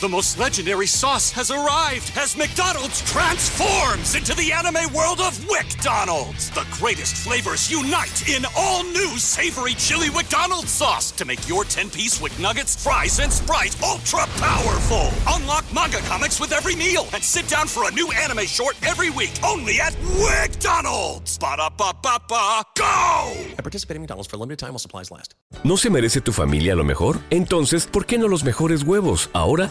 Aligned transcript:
The 0.00 0.08
most 0.08 0.40
legendary 0.40 0.88
sauce 0.88 1.30
has 1.30 1.52
arrived 1.52 2.10
as 2.16 2.36
McDonald's 2.36 3.00
transforms 3.02 4.16
into 4.16 4.34
the 4.34 4.50
anime 4.50 4.92
world 4.92 5.20
of 5.20 5.38
WickDonald's. 5.46 6.50
The 6.50 6.66
greatest 6.72 7.14
flavors 7.18 7.70
unite 7.70 8.28
in 8.28 8.44
all 8.56 8.82
new 8.82 9.16
savory 9.18 9.74
chili 9.74 10.10
McDonald's 10.10 10.72
sauce 10.72 11.12
to 11.12 11.24
make 11.24 11.48
your 11.48 11.62
10-piece 11.62 12.20
Wick 12.20 12.36
Nuggets, 12.40 12.82
fries, 12.82 13.20
and 13.20 13.32
Sprite 13.32 13.80
ultra 13.84 14.26
powerful. 14.42 15.10
Unlock 15.28 15.64
manga 15.72 15.98
comics 15.98 16.40
with 16.40 16.50
every 16.52 16.74
meal 16.74 17.06
and 17.14 17.22
sit 17.22 17.46
down 17.46 17.68
for 17.68 17.88
a 17.88 17.92
new 17.92 18.10
anime 18.10 18.46
short 18.46 18.74
every 18.84 19.10
week 19.10 19.32
only 19.44 19.80
at 19.80 19.92
WickDonald's. 20.18 21.38
Ba-da-ba-ba-ba, 21.38 22.62
go! 22.76 23.32
I 23.56 23.62
participate 23.62 23.94
in 23.94 24.02
McDonald's 24.02 24.28
for 24.28 24.38
a 24.38 24.40
limited 24.40 24.58
time 24.58 24.70
while 24.70 24.80
supplies 24.80 25.12
last. 25.12 25.34
¿No 25.62 25.76
se 25.76 25.88
merece 25.88 26.20
tu 26.20 26.32
familia 26.32 26.74
lo 26.74 26.84
mejor? 26.84 27.20
Entonces, 27.30 27.86
¿por 27.86 28.06
qué 28.06 28.18
no 28.18 28.26
los 28.26 28.42
mejores 28.42 28.82
huevos? 28.82 29.30
Ahora, 29.32 29.70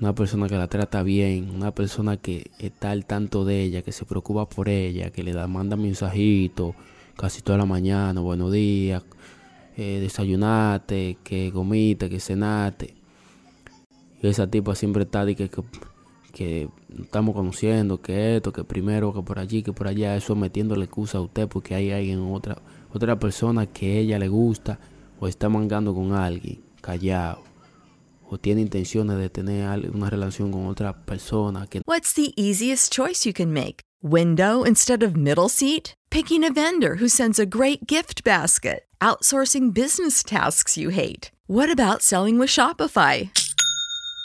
Una 0.00 0.14
persona 0.14 0.48
que 0.48 0.56
la 0.56 0.68
trata 0.68 1.02
bien, 1.02 1.50
una 1.54 1.72
persona 1.72 2.16
que 2.16 2.50
está 2.58 2.90
al 2.90 3.04
tanto 3.04 3.44
de 3.44 3.62
ella, 3.62 3.82
que 3.82 3.92
se 3.92 4.04
preocupa 4.04 4.48
por 4.48 4.68
ella, 4.68 5.10
que 5.10 5.22
le 5.22 5.32
da, 5.32 5.46
manda 5.46 5.76
mensajitos 5.76 6.74
casi 7.16 7.42
toda 7.42 7.58
la 7.58 7.66
mañana, 7.66 8.20
buenos 8.20 8.50
días, 8.50 9.04
eh, 9.76 9.98
desayunate, 10.00 11.18
que 11.22 11.50
comiste, 11.52 12.08
que 12.08 12.20
cenaste. 12.20 12.94
Y 14.22 14.26
esa 14.26 14.46
tipa 14.46 14.74
siempre 14.74 15.04
está 15.04 15.24
de 15.24 15.36
que, 15.36 15.50
que, 16.32 16.68
estamos 17.00 17.34
conociendo, 17.34 18.00
que 18.00 18.36
esto, 18.36 18.52
que 18.52 18.64
primero, 18.64 19.12
que 19.12 19.22
por 19.22 19.38
allí, 19.38 19.62
que 19.62 19.72
por 19.72 19.88
allá, 19.88 20.16
eso 20.16 20.34
metiéndole 20.34 20.86
excusa 20.86 21.18
a 21.18 21.20
usted 21.20 21.48
porque 21.48 21.74
hay 21.74 21.90
alguien, 21.90 22.20
otra, 22.32 22.58
otra 22.92 23.18
persona 23.18 23.66
que 23.66 23.98
ella 23.98 24.18
le 24.18 24.28
gusta 24.28 24.78
o 25.20 25.28
está 25.28 25.48
mangando 25.48 25.94
con 25.94 26.12
alguien, 26.12 26.60
callado. 26.80 27.51
O 28.32 28.38
tiene 28.38 28.62
intenciones 28.62 29.18
de 29.18 29.28
tener 29.28 29.90
una 29.90 30.08
relación 30.08 30.50
con 30.50 30.66
otra 30.66 31.04
persona 31.04 31.66
que 31.66 31.82
What's 31.86 32.14
the 32.14 32.32
easiest 32.34 32.90
choice 32.90 33.26
you 33.26 33.34
can 33.34 33.52
make? 33.52 33.82
Window 34.02 34.64
instead 34.64 35.02
of 35.02 35.14
middle 35.14 35.50
seat? 35.50 35.92
Picking 36.10 36.42
a 36.42 36.50
vendor 36.50 36.96
who 36.96 37.08
sends 37.08 37.38
a 37.38 37.44
great 37.44 37.86
gift 37.86 38.24
basket? 38.24 38.84
Outsourcing 39.02 39.74
business 39.74 40.22
tasks 40.22 40.78
you 40.78 40.90
hate? 40.90 41.30
What 41.46 41.70
about 41.70 42.00
selling 42.00 42.38
with 42.38 42.48
Shopify? 42.48 43.28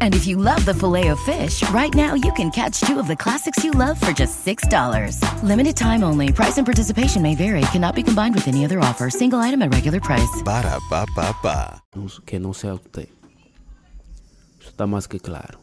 And 0.00 0.14
if 0.14 0.26
you 0.26 0.36
love 0.36 0.64
the 0.64 0.74
filet 0.74 1.08
of 1.08 1.20
fish, 1.20 1.62
right 1.70 1.94
now 1.94 2.14
you 2.14 2.32
can 2.32 2.50
catch 2.50 2.80
two 2.80 2.98
of 2.98 3.06
the 3.06 3.14
classics 3.16 3.62
you 3.62 3.70
love 3.70 4.00
for 4.00 4.10
just 4.10 4.44
$6. 4.44 5.22
Limited 5.44 5.76
time 5.76 6.02
only. 6.02 6.32
Price 6.32 6.58
and 6.58 6.66
participation 6.66 7.22
may 7.22 7.36
vary. 7.36 7.60
Cannot 7.72 7.94
be 7.94 8.02
combined 8.02 8.34
with 8.34 8.48
any 8.48 8.64
other 8.64 8.80
offer. 8.80 9.10
Single 9.10 9.38
item 9.38 9.62
at 9.62 9.72
regular 9.72 10.00
price. 10.00 10.42
Ba 10.44 10.62
da 10.62 10.80
ba 10.90 11.06
ba 11.14 11.32
ba. 11.42 11.82
que 12.26 12.40
no 12.40 12.52
sea 12.52 12.74
usted. 12.74 13.08
Eso 14.60 14.70
está 14.70 14.86
más 14.86 15.08
que 15.08 15.20
claro. 15.20 15.60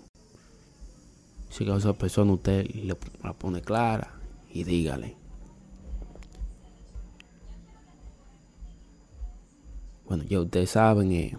Si 1.49 1.69
a 1.69 1.75
esa 1.75 1.93
persona 1.93 2.33
usted 2.33 2.67
le 2.73 2.95
la 3.23 3.33
pone 3.33 3.61
clara 3.61 4.11
y 4.53 4.63
dígale. 4.63 5.15
Bueno, 10.07 10.23
ya 10.23 10.39
ustedes 10.39 10.69
saben, 10.69 11.11
eh, 11.11 11.35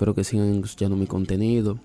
espero 0.00 0.14
que 0.14 0.24
sigan 0.24 0.64
escuchando 0.64 0.96
mi 0.96 1.06
contenido. 1.06 1.78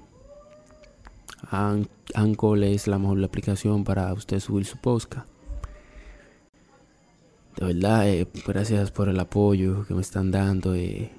An 1.51 1.89
Anchor 2.13 2.63
es 2.63 2.87
la 2.87 2.97
mejor 2.97 3.21
aplicación 3.21 3.83
para 3.83 4.13
usted 4.13 4.39
subir 4.39 4.65
su. 4.65 4.77
De 7.57 7.65
verdad, 7.65 8.07
eh, 8.07 8.25
gracias 8.47 8.89
por 8.91 9.09
el 9.09 9.19
apoyo 9.19 9.85
que 9.85 9.93
me 9.93 9.99
están 9.99 10.31
dando. 10.31 10.73
Eh. 10.73 11.11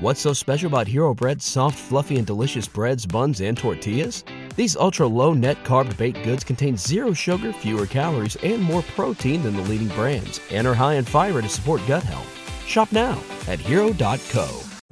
What's 0.00 0.22
so 0.22 0.32
special 0.32 0.68
about 0.72 0.88
Hero 0.88 1.12
Bread's 1.12 1.44
soft, 1.44 1.78
fluffy, 1.78 2.16
and 2.16 2.26
delicious 2.26 2.66
breads, 2.66 3.04
buns, 3.04 3.42
and 3.42 3.58
tortillas? 3.58 4.24
These 4.56 4.76
ultra 4.76 5.06
low 5.06 5.34
net 5.34 5.62
carb 5.62 5.94
baked 5.98 6.24
goods 6.24 6.42
contain 6.42 6.78
zero 6.78 7.12
sugar, 7.12 7.52
fewer 7.52 7.84
calories, 7.84 8.36
and 8.42 8.62
more 8.62 8.82
protein 8.96 9.42
than 9.42 9.56
the 9.56 9.62
leading 9.64 9.88
brands, 9.88 10.40
and 10.50 10.66
are 10.66 10.74
high 10.74 10.94
in 10.94 11.04
fiber 11.04 11.42
to 11.42 11.48
support 11.50 11.82
gut 11.86 12.02
health. 12.02 12.26
Shop 12.66 12.90
now 12.92 13.22
at 13.46 13.58
hero.co. 13.58 14.69